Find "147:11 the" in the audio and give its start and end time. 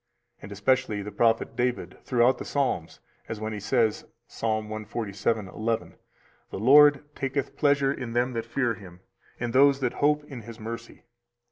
4.41-6.57